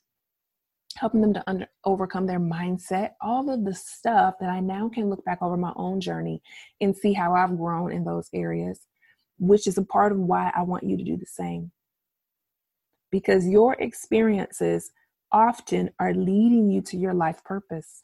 helping 0.98 1.22
them 1.22 1.34
to 1.34 1.44
under, 1.48 1.68
overcome 1.86 2.26
their 2.26 2.40
mindset, 2.40 3.12
all 3.22 3.50
of 3.50 3.66
the 3.66 3.74
stuff 3.74 4.36
that 4.40 4.50
I 4.50 4.60
now 4.60 4.90
can 4.90 5.10
look 5.10 5.24
back 5.26 5.40
over 5.42 5.58
my 5.58 5.74
own 5.76 6.02
journey 6.02 6.42
and 6.82 6.96
see 6.96 7.14
how 7.14 7.36
I've 7.36 7.58
grown 7.58 7.92
in 7.92 8.04
those 8.04 8.30
areas, 8.34 8.88
which 9.38 9.68
is 9.68 9.78
a 9.78 9.86
part 9.86 10.12
of 10.12 10.18
why 10.18 10.52
I 10.56 10.64
want 10.64 10.84
you 10.84 10.98
to 10.98 11.04
do 11.04 11.18
the 11.18 11.26
same. 11.26 11.72
Because 13.12 13.48
your 13.48 13.74
experiences 13.74 14.92
often 15.32 15.92
are 16.00 16.14
leading 16.14 16.70
you 16.70 16.82
to 16.82 16.98
your 16.98 17.14
life 17.14 17.44
purpose. 17.44 18.04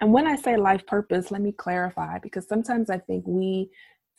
And 0.00 0.12
when 0.12 0.26
I 0.26 0.36
say 0.36 0.56
life 0.56 0.86
purpose, 0.86 1.30
let 1.30 1.40
me 1.40 1.52
clarify 1.52 2.18
because 2.18 2.48
sometimes 2.48 2.90
I 2.90 2.98
think 2.98 3.24
we 3.26 3.70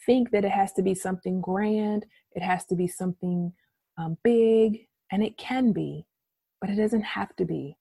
think 0.05 0.31
that 0.31 0.45
it 0.45 0.51
has 0.51 0.71
to 0.73 0.81
be 0.81 0.95
something 0.95 1.41
grand, 1.41 2.05
it 2.33 2.43
has 2.43 2.65
to 2.65 2.75
be 2.75 2.87
something 2.87 3.51
um, 3.97 4.17
big, 4.23 4.87
and 5.11 5.23
it 5.23 5.37
can 5.37 5.71
be, 5.71 6.05
but 6.61 6.69
it 6.69 6.75
doesn't 6.75 7.01
have 7.01 7.35
to 7.37 7.45
be. 7.45 7.77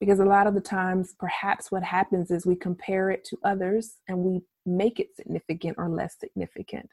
Because 0.00 0.18
a 0.18 0.24
lot 0.24 0.46
of 0.46 0.54
the 0.54 0.60
times, 0.60 1.14
perhaps 1.18 1.70
what 1.70 1.82
happens 1.82 2.30
is 2.30 2.44
we 2.44 2.56
compare 2.56 3.10
it 3.10 3.24
to 3.24 3.38
others 3.44 3.96
and 4.08 4.18
we 4.18 4.40
make 4.66 5.00
it 5.00 5.14
significant 5.16 5.76
or 5.78 5.88
less 5.88 6.16
significant. 6.18 6.88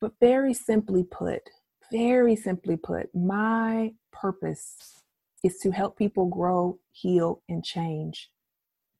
But 0.00 0.12
very 0.20 0.54
simply 0.54 1.04
put, 1.04 1.42
very 1.90 2.36
simply 2.36 2.76
put, 2.76 3.14
my 3.14 3.92
purpose 4.12 5.02
is 5.42 5.58
to 5.62 5.70
help 5.70 5.96
people 5.96 6.26
grow, 6.26 6.78
heal, 6.92 7.42
and 7.48 7.64
change. 7.64 8.30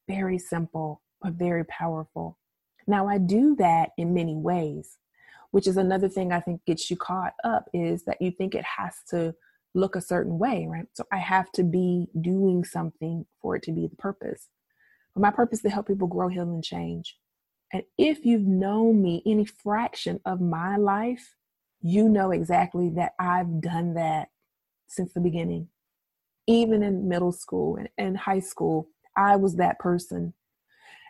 Very 0.08 0.38
simple, 0.38 1.02
but 1.22 1.34
very 1.34 1.64
powerful. 1.64 2.38
Now, 2.86 3.08
I 3.08 3.18
do 3.18 3.56
that 3.56 3.90
in 3.96 4.14
many 4.14 4.36
ways 4.36 4.98
which 5.54 5.68
is 5.68 5.76
another 5.76 6.08
thing 6.08 6.32
I 6.32 6.40
think 6.40 6.64
gets 6.64 6.90
you 6.90 6.96
caught 6.96 7.34
up 7.44 7.70
is 7.72 8.02
that 8.06 8.20
you 8.20 8.32
think 8.32 8.56
it 8.56 8.64
has 8.64 8.96
to 9.10 9.36
look 9.72 9.94
a 9.94 10.00
certain 10.00 10.36
way, 10.36 10.66
right? 10.68 10.86
So 10.94 11.04
I 11.12 11.18
have 11.18 11.52
to 11.52 11.62
be 11.62 12.08
doing 12.20 12.64
something 12.64 13.24
for 13.40 13.54
it 13.54 13.62
to 13.62 13.70
be 13.70 13.86
the 13.86 13.94
purpose. 13.94 14.48
But 15.14 15.20
my 15.20 15.30
purpose 15.30 15.58
is 15.58 15.62
to 15.62 15.70
help 15.70 15.86
people 15.86 16.08
grow, 16.08 16.26
heal, 16.26 16.42
and 16.42 16.64
change. 16.64 17.16
And 17.72 17.84
if 17.96 18.26
you've 18.26 18.48
known 18.48 19.00
me 19.00 19.22
any 19.24 19.44
fraction 19.44 20.18
of 20.26 20.40
my 20.40 20.76
life, 20.76 21.36
you 21.80 22.08
know 22.08 22.32
exactly 22.32 22.88
that 22.96 23.12
I've 23.20 23.60
done 23.60 23.94
that 23.94 24.30
since 24.88 25.12
the 25.12 25.20
beginning. 25.20 25.68
Even 26.48 26.82
in 26.82 27.08
middle 27.08 27.30
school 27.30 27.76
and, 27.76 27.88
and 27.96 28.16
high 28.16 28.40
school, 28.40 28.88
I 29.16 29.36
was 29.36 29.56
that 29.56 29.78
person. 29.78 30.34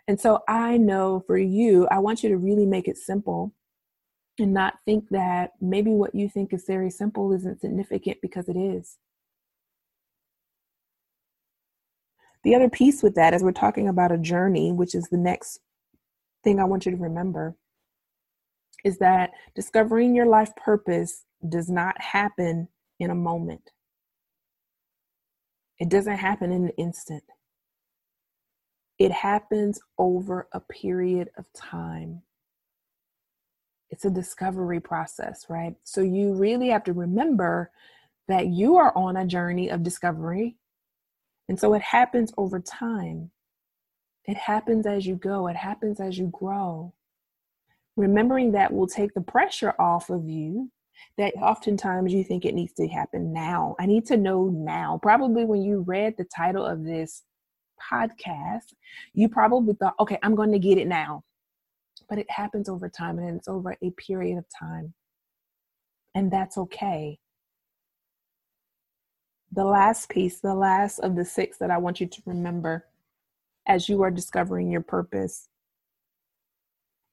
And 0.07 0.19
so 0.19 0.43
I 0.47 0.77
know 0.77 1.23
for 1.25 1.37
you, 1.37 1.87
I 1.89 1.99
want 1.99 2.23
you 2.23 2.29
to 2.29 2.37
really 2.37 2.65
make 2.65 2.87
it 2.87 2.97
simple 2.97 3.53
and 4.37 4.53
not 4.53 4.75
think 4.85 5.09
that 5.09 5.51
maybe 5.61 5.91
what 5.91 6.13
you 6.13 6.29
think 6.29 6.53
is 6.53 6.65
very 6.67 6.89
simple 6.89 7.33
isn't 7.33 7.61
significant 7.61 8.17
because 8.21 8.47
it 8.49 8.57
is. 8.57 8.97
The 12.43 12.53
other 12.53 12.69
piece 12.69 13.01
with 13.01 13.15
that, 13.15 13.33
as 13.33 13.41
we're 13.41 13.51
talking 13.51 13.87
about 13.87 14.11
a 14.11 14.19
journey, 14.19 14.71
which 14.71 14.93
is 14.93 15.07
the 15.09 15.17
next 15.17 15.59
thing 16.43 16.59
I 16.59 16.65
want 16.65 16.85
you 16.85 16.91
to 16.91 16.97
remember, 16.97 17.55
is 18.83 18.99
that 18.99 19.31
discovering 19.55 20.13
your 20.13 20.27
life 20.27 20.55
purpose 20.55 21.23
does 21.49 21.69
not 21.69 21.99
happen 21.99 22.67
in 22.99 23.09
a 23.09 23.15
moment. 23.15 23.71
It 25.79 25.89
doesn't 25.89 26.17
happen 26.17 26.51
in 26.51 26.65
an 26.65 26.71
instant. 26.77 27.23
It 28.97 29.11
happens 29.11 29.79
over 29.97 30.47
a 30.53 30.59
period 30.59 31.29
of 31.37 31.51
time. 31.53 32.21
It's 33.89 34.05
a 34.05 34.09
discovery 34.09 34.79
process, 34.79 35.45
right? 35.49 35.75
So 35.83 36.01
you 36.01 36.33
really 36.33 36.69
have 36.69 36.83
to 36.85 36.93
remember 36.93 37.71
that 38.27 38.47
you 38.47 38.77
are 38.77 38.95
on 38.97 39.17
a 39.17 39.25
journey 39.25 39.69
of 39.69 39.83
discovery. 39.83 40.55
And 41.47 41.59
so 41.59 41.73
it 41.73 41.81
happens 41.81 42.33
over 42.37 42.59
time. 42.59 43.31
It 44.25 44.37
happens 44.37 44.87
as 44.87 45.05
you 45.05 45.15
go, 45.15 45.47
it 45.47 45.55
happens 45.55 45.99
as 45.99 46.17
you 46.17 46.27
grow. 46.33 46.93
Remembering 47.95 48.51
that 48.53 48.73
will 48.73 48.87
take 48.87 49.13
the 49.13 49.21
pressure 49.21 49.75
off 49.79 50.09
of 50.09 50.27
you 50.27 50.71
that 51.17 51.33
oftentimes 51.35 52.13
you 52.13 52.23
think 52.23 52.45
it 52.45 52.55
needs 52.55 52.73
to 52.73 52.87
happen 52.87 53.31
now. 53.31 53.75
I 53.79 53.85
need 53.85 54.05
to 54.07 54.17
know 54.17 54.45
now. 54.47 54.99
Probably 55.01 55.45
when 55.45 55.61
you 55.61 55.81
read 55.81 56.15
the 56.17 56.25
title 56.25 56.65
of 56.65 56.83
this 56.83 57.23
podcast, 57.91 58.73
you 59.13 59.29
probably 59.29 59.73
thought, 59.73 59.95
okay, 59.99 60.17
I'm 60.23 60.35
going 60.35 60.51
to 60.51 60.59
get 60.59 60.77
it 60.77 60.87
now. 60.87 61.23
But 62.09 62.19
it 62.19 62.29
happens 62.29 62.69
over 62.69 62.89
time 62.89 63.17
and 63.17 63.37
it's 63.37 63.47
over 63.47 63.75
a 63.81 63.89
period 63.91 64.37
of 64.37 64.45
time. 64.57 64.93
And 66.13 66.31
that's 66.31 66.57
okay. 66.57 67.19
The 69.51 69.65
last 69.65 70.09
piece, 70.09 70.39
the 70.39 70.53
last 70.53 70.99
of 70.99 71.15
the 71.15 71.25
six 71.25 71.57
that 71.57 71.71
I 71.71 71.77
want 71.77 71.99
you 71.99 72.07
to 72.07 72.21
remember 72.25 72.85
as 73.67 73.89
you 73.89 74.01
are 74.03 74.11
discovering 74.11 74.69
your 74.69 74.81
purpose, 74.81 75.49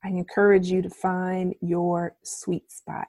I 0.04 0.09
encourage 0.09 0.69
you 0.69 0.83
to 0.83 0.90
find 0.90 1.54
your 1.61 2.16
sweet 2.23 2.71
spot 2.71 3.09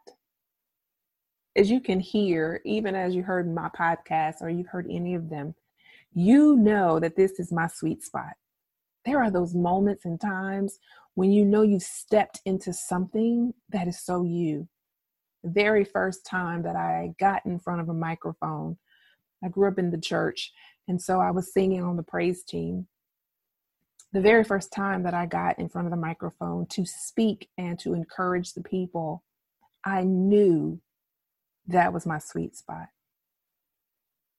as 1.56 1.70
you 1.70 1.80
can 1.80 2.00
hear, 2.00 2.62
even 2.66 2.96
as 2.96 3.16
you 3.16 3.24
heard 3.24 3.54
my 3.54 3.70
podcast 3.70 4.42
or 4.42 4.50
you've 4.50 4.68
heard 4.68 4.88
any 4.90 5.16
of 5.16 5.30
them, 5.30 5.54
you 6.14 6.56
know 6.56 7.00
that 7.00 7.16
this 7.16 7.40
is 7.40 7.52
my 7.52 7.68
sweet 7.68 8.04
spot. 8.04 8.34
There 9.06 9.22
are 9.22 9.32
those 9.32 9.54
moments 9.54 10.06
and 10.06 10.20
times 10.20 10.80
when 11.16 11.32
you 11.32 11.46
know 11.46 11.62
you've 11.62 11.84
stepped 11.84 12.42
into 12.46 12.74
something 12.74 13.54
that 13.70 13.88
is 13.88 14.00
so 14.04 14.24
you. 14.24 14.68
The 15.44 15.50
very 15.50 15.84
first 15.84 16.26
time 16.26 16.64
that 16.64 16.76
I 16.76 17.14
got 17.20 17.46
in 17.46 17.60
front 17.60 17.82
of 17.82 17.90
a 17.90 17.94
microphone, 17.94 18.78
I 19.44 19.50
grew 19.50 19.68
up 19.68 19.78
in 19.78 19.92
the 19.92 20.00
church, 20.00 20.54
and 20.88 21.02
so 21.02 21.20
I 21.20 21.32
was 21.32 21.54
singing 21.54 21.84
on 21.84 21.98
the 21.98 22.04
praise 22.04 22.44
team. 22.44 22.88
The 24.14 24.22
very 24.22 24.44
first 24.44 24.72
time 24.72 25.04
that 25.04 25.14
I 25.14 25.26
got 25.26 25.60
in 25.60 25.68
front 25.68 25.88
of 25.88 25.92
the 25.92 25.98
microphone 25.98 26.68
to 26.68 26.86
speak 26.86 27.50
and 27.58 27.78
to 27.80 27.94
encourage 27.94 28.54
the 28.54 28.62
people, 28.62 29.24
I 29.84 30.04
knew 30.04 30.80
that 31.68 31.92
was 31.92 32.06
my 32.06 32.20
sweet 32.20 32.56
spot. 32.56 32.88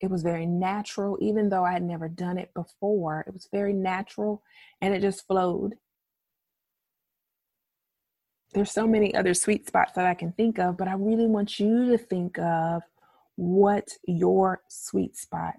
It 0.04 0.10
was 0.10 0.22
very 0.22 0.44
natural, 0.44 1.16
even 1.22 1.48
though 1.48 1.64
I 1.64 1.72
had 1.72 1.82
never 1.82 2.08
done 2.08 2.36
it 2.36 2.52
before. 2.52 3.24
It 3.26 3.32
was 3.32 3.48
very 3.50 3.72
natural 3.72 4.42
and 4.82 4.92
it 4.92 5.00
just 5.00 5.26
flowed. 5.26 5.76
There's 8.52 8.70
so 8.70 8.86
many 8.86 9.14
other 9.14 9.32
sweet 9.32 9.66
spots 9.66 9.92
that 9.94 10.04
I 10.04 10.12
can 10.12 10.32
think 10.32 10.58
of, 10.58 10.76
but 10.76 10.88
I 10.88 10.92
really 10.92 11.26
want 11.26 11.58
you 11.58 11.90
to 11.90 11.96
think 11.96 12.38
of 12.38 12.82
what 13.36 13.88
your 14.06 14.60
sweet 14.68 15.16
spot. 15.16 15.54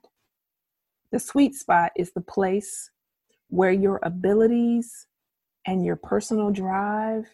The 1.11 1.17
sweet 1.17 1.55
spot 1.55 1.91
is 1.95 2.11
the 2.11 2.21
place 2.21 2.91
where 3.49 3.71
your 3.71 3.99
abilities 4.03 5.07
and 5.65 5.83
your 5.83 5.95
personal 5.95 6.51
drive 6.51 7.25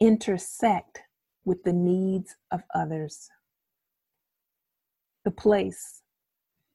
intersect 0.00 1.00
with 1.46 1.62
the 1.64 1.72
needs 1.72 2.36
of 2.50 2.60
others 2.74 3.30
the 5.24 5.30
place 5.30 6.01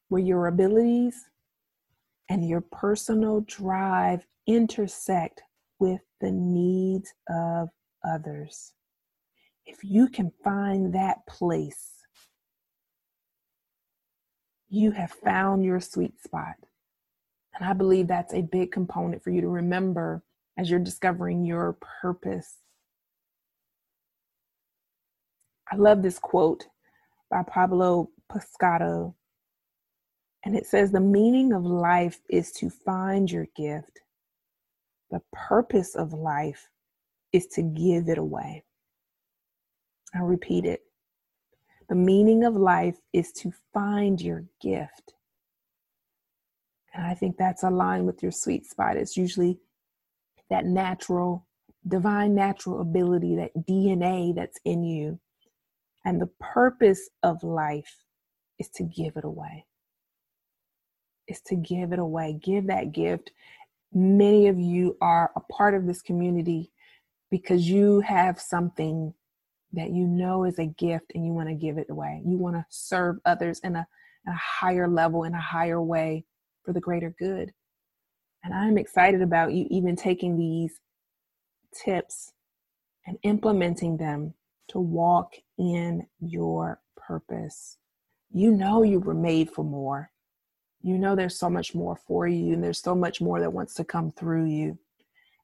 where 0.09 0.21
your 0.21 0.47
abilities 0.47 1.25
and 2.29 2.47
your 2.47 2.61
personal 2.61 3.41
drive 3.41 4.25
intersect 4.47 5.41
with 5.79 6.01
the 6.21 6.31
needs 6.31 7.13
of 7.29 7.69
others. 8.03 8.73
If 9.65 9.83
you 9.83 10.07
can 10.07 10.31
find 10.43 10.93
that 10.93 11.25
place, 11.27 11.93
you 14.69 14.91
have 14.91 15.11
found 15.11 15.63
your 15.63 15.79
sweet 15.79 16.21
spot. 16.21 16.55
And 17.55 17.67
I 17.67 17.73
believe 17.73 18.07
that's 18.07 18.33
a 18.33 18.41
big 18.41 18.71
component 18.71 19.23
for 19.23 19.29
you 19.31 19.41
to 19.41 19.47
remember 19.47 20.23
as 20.57 20.69
you're 20.69 20.79
discovering 20.79 21.45
your 21.45 21.77
purpose. 22.01 22.57
I 25.71 25.75
love 25.75 26.01
this 26.01 26.19
quote 26.19 26.65
by 27.29 27.43
Pablo 27.43 28.09
Picasso. 28.31 29.15
And 30.47 30.55
it 30.55 30.65
says, 30.65 30.93
The 30.93 31.01
meaning 31.01 31.51
of 31.51 31.65
life 31.65 32.21
is 32.29 32.53
to 32.53 32.69
find 32.69 33.29
your 33.29 33.47
gift. 33.57 33.99
The 35.11 35.21
purpose 35.33 35.93
of 35.93 36.13
life 36.13 36.69
is 37.33 37.47
to 37.47 37.61
give 37.61 38.07
it 38.07 38.17
away. 38.17 38.63
I'll 40.15 40.23
repeat 40.23 40.63
it. 40.63 40.83
The 41.89 41.95
meaning 41.95 42.45
of 42.45 42.55
life 42.55 42.95
is 43.11 43.33
to 43.33 43.51
find 43.73 44.21
your 44.21 44.45
gift. 44.61 45.15
And 46.93 47.05
I 47.05 47.13
think 47.13 47.35
that's 47.35 47.63
aligned 47.63 48.05
with 48.05 48.23
your 48.23 48.31
sweet 48.31 48.65
spot. 48.65 48.95
It's 48.95 49.17
usually 49.17 49.59
that 50.49 50.63
natural, 50.63 51.45
divine 51.85 52.33
natural 52.33 52.79
ability, 52.79 53.35
that 53.35 53.51
DNA 53.67 54.33
that's 54.33 54.61
in 54.63 54.81
you. 54.81 55.19
And 56.05 56.21
the 56.21 56.31
purpose 56.39 57.09
of 57.21 57.43
life 57.43 58.05
is 58.59 58.69
to 58.75 58.83
give 58.83 59.17
it 59.17 59.25
away. 59.25 59.66
Is 61.27 61.41
to 61.41 61.55
give 61.55 61.91
it 61.91 61.99
away. 61.99 62.39
Give 62.41 62.67
that 62.67 62.91
gift. 62.91 63.31
Many 63.93 64.47
of 64.47 64.59
you 64.59 64.97
are 65.01 65.31
a 65.35 65.41
part 65.41 65.75
of 65.75 65.85
this 65.85 66.01
community 66.01 66.71
because 67.31 67.67
you 67.69 68.01
have 68.01 68.39
something 68.39 69.13
that 69.73 69.91
you 69.91 70.07
know 70.07 70.45
is 70.45 70.59
a 70.59 70.65
gift 70.65 71.11
and 71.13 71.25
you 71.25 71.33
want 71.33 71.49
to 71.49 71.55
give 71.55 71.77
it 71.77 71.89
away. 71.89 72.21
You 72.25 72.37
want 72.37 72.55
to 72.55 72.65
serve 72.69 73.17
others 73.25 73.59
in 73.59 73.75
a, 73.75 73.85
in 74.25 74.33
a 74.33 74.37
higher 74.37 74.87
level, 74.87 75.25
in 75.25 75.33
a 75.33 75.41
higher 75.41 75.81
way 75.81 76.25
for 76.63 76.73
the 76.73 76.79
greater 76.79 77.13
good. 77.19 77.51
And 78.43 78.53
I'm 78.53 78.77
excited 78.77 79.21
about 79.21 79.53
you 79.53 79.67
even 79.69 79.95
taking 79.95 80.37
these 80.37 80.79
tips 81.73 82.31
and 83.05 83.17
implementing 83.23 83.97
them 83.97 84.33
to 84.69 84.79
walk 84.79 85.35
in 85.57 86.07
your 86.19 86.79
purpose 86.95 87.77
you 88.31 88.51
know 88.51 88.83
you 88.83 88.99
were 88.99 89.13
made 89.13 89.49
for 89.51 89.63
more. 89.63 90.11
You 90.81 90.97
know 90.97 91.15
there's 91.15 91.37
so 91.37 91.49
much 91.49 91.73
more 91.75 91.95
for 91.95 92.27
you, 92.27 92.53
and 92.53 92.63
there's 92.63 92.81
so 92.81 92.95
much 92.95 93.19
more 93.19 93.39
that 93.39 93.53
wants 93.53 93.73
to 93.75 93.83
come 93.83 94.11
through 94.11 94.45
you. 94.45 94.77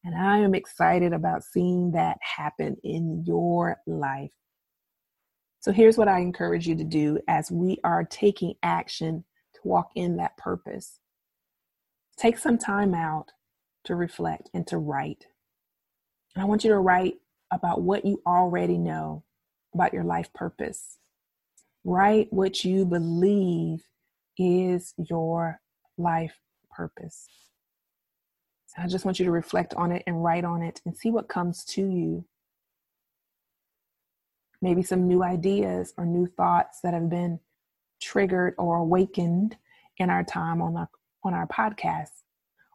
And 0.04 0.16
I 0.16 0.38
am 0.38 0.54
excited 0.54 1.14
about 1.14 1.44
seeing 1.44 1.92
that 1.92 2.18
happen 2.22 2.78
in 2.84 3.24
your 3.26 3.78
life. 3.88 4.34
So 5.60 5.72
here's 5.72 5.98
what 5.98 6.10
I 6.10 6.20
encourage 6.20 6.68
you 6.68 6.76
to 6.76 6.84
do 6.84 7.20
as 7.28 7.50
we 7.50 7.80
are 7.86 8.04
taking 8.04 8.56
action 8.64 9.24
to 9.54 9.60
walk 9.64 9.92
in 9.96 10.18
that 10.18 10.36
purpose. 10.36 11.00
Take 12.18 12.38
some 12.38 12.58
time 12.58 12.94
out 12.94 13.32
to 13.86 13.96
reflect 13.96 14.50
and 14.54 14.68
to 14.68 14.78
write. 14.78 15.26
I 16.36 16.46
want 16.46 16.64
you 16.64 16.72
to 16.72 16.80
write 16.80 17.16
about 17.52 17.82
what 17.82 18.06
you 18.06 18.22
already 18.26 18.78
know 18.78 19.24
about 19.74 19.94
your 19.94 20.04
life 20.04 20.34
purpose. 20.34 20.98
Write 21.86 22.32
what 22.32 22.64
you 22.66 22.86
believe 22.86 23.84
is 24.38 24.94
your 24.98 25.60
life 25.98 26.40
purpose. 26.72 27.28
I 28.78 28.88
just 28.88 29.06
want 29.06 29.20
you 29.20 29.26
to 29.26 29.32
reflect 29.32 29.74
on 29.76 29.92
it 29.92 30.04
and 30.08 30.24
write 30.24 30.44
on 30.44 30.64
it 30.64 30.82
and 30.86 30.98
see 30.98 31.12
what 31.12 31.28
comes 31.28 31.64
to 31.66 31.82
you. 31.82 32.26
Maybe 34.62 34.82
some 34.82 35.08
new 35.08 35.24
ideas 35.24 35.94
or 35.98 36.06
new 36.06 36.26
thoughts 36.26 36.80
that 36.82 36.94
have 36.94 37.10
been 37.10 37.40
triggered 38.02 38.56
or 38.58 38.78
awakened 38.78 39.58
in 39.98 40.10
our 40.10 40.24
time 40.24 40.62
on 40.62 40.76
our, 40.76 40.90
on 41.24 41.34
our 41.34 41.48
podcast. 41.48 42.24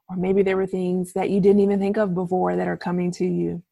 Or 0.08 0.16
maybe 0.16 0.42
there 0.42 0.56
were 0.56 0.66
things 0.66 1.12
that 1.14 1.30
you 1.30 1.40
didn't 1.40 1.60
even 1.60 1.80
think 1.80 1.96
of 1.96 2.14
before 2.14 2.56
that 2.56 2.68
are 2.68 2.76
coming 2.76 3.10
to 3.12 3.24
you. 3.24 3.62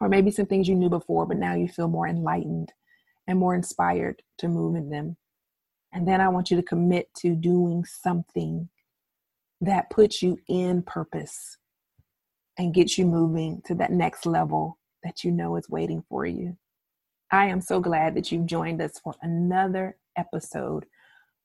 Or 0.00 0.08
maybe 0.08 0.30
some 0.30 0.46
things 0.46 0.66
you 0.66 0.74
knew 0.74 0.88
before, 0.88 1.26
but 1.26 1.36
now 1.36 1.54
you 1.54 1.68
feel 1.68 1.88
more 1.88 2.08
enlightened 2.08 2.72
and 3.26 3.38
more 3.38 3.54
inspired 3.54 4.22
to 4.38 4.48
move 4.48 4.76
in 4.76 4.88
them. 4.88 5.16
And 5.94 6.08
then 6.08 6.20
I 6.20 6.28
want 6.28 6.50
you 6.50 6.56
to 6.56 6.62
commit 6.62 7.08
to 7.18 7.36
doing 7.36 7.84
something 7.84 8.68
that 9.60 9.90
puts 9.90 10.22
you 10.22 10.36
in 10.48 10.82
purpose 10.82 11.56
and 12.58 12.74
gets 12.74 12.98
you 12.98 13.06
moving 13.06 13.62
to 13.66 13.74
that 13.76 13.92
next 13.92 14.26
level 14.26 14.78
that 15.04 15.22
you 15.22 15.30
know 15.30 15.56
is 15.56 15.70
waiting 15.70 16.02
for 16.08 16.26
you. 16.26 16.56
I 17.30 17.46
am 17.46 17.60
so 17.60 17.78
glad 17.80 18.16
that 18.16 18.32
you've 18.32 18.46
joined 18.46 18.82
us 18.82 18.98
for 18.98 19.14
another 19.22 19.96
episode 20.16 20.84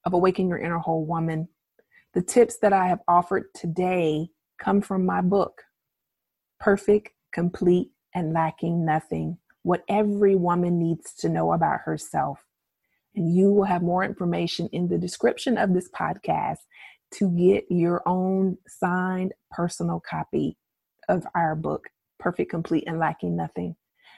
of 0.05 0.13
Awaken 0.13 0.49
Your 0.49 0.57
Inner 0.57 0.79
Whole 0.79 1.05
Woman. 1.05 1.47
The 2.15 2.21
tips 2.23 2.57
that 2.63 2.73
I 2.73 2.87
have 2.87 3.01
offered 3.07 3.45
today 3.53 4.29
come 4.59 4.81
from 4.81 5.05
my 5.05 5.21
book, 5.21 5.61
Perfect, 6.59 7.09
Complete, 7.31 7.91
and 8.15 8.33
Lacking 8.33 8.83
Nothing 8.83 9.37
What 9.61 9.83
Every 9.87 10.35
Woman 10.35 10.79
Needs 10.79 11.13
to 11.19 11.29
Know 11.29 11.53
About 11.53 11.81
Herself. 11.81 12.45
And 13.15 13.33
you 13.33 13.51
will 13.51 13.65
have 13.65 13.81
more 13.81 14.03
information 14.03 14.69
in 14.71 14.87
the 14.87 14.97
description 14.97 15.57
of 15.57 15.73
this 15.73 15.89
podcast 15.89 16.59
to 17.15 17.29
get 17.31 17.65
your 17.69 18.07
own 18.07 18.57
signed 18.67 19.33
personal 19.51 20.01
copy 20.07 20.57
of 21.07 21.25
our 21.35 21.55
book, 21.55 21.85
Perfect, 22.19 22.51
Complete, 22.51 22.83
and 22.87 22.99
Lacking 22.99 23.35
Nothing. 23.35 23.75